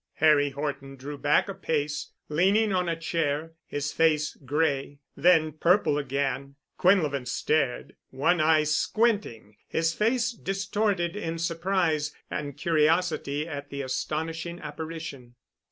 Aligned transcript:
Harry 0.15 0.49
Horton 0.49 0.95
drew 0.95 1.15
back 1.15 1.47
a 1.47 1.53
pace, 1.53 2.09
leaning 2.27 2.73
on 2.73 2.89
a 2.89 2.95
chair, 2.99 3.53
his 3.67 3.93
face 3.93 4.33
gray, 4.35 4.97
then 5.15 5.51
purple 5.51 5.99
again. 5.99 6.55
Quinlevin 6.79 7.27
stared, 7.27 7.95
one 8.09 8.41
eye 8.41 8.63
squinting, 8.63 9.57
his 9.67 9.93
face 9.93 10.31
distorted 10.31 11.15
in 11.15 11.37
surprise 11.37 12.15
and 12.31 12.57
curiosity 12.57 13.47
at 13.47 13.69
the 13.69 13.83
astonishing 13.83 14.59
apparition. 14.59 15.35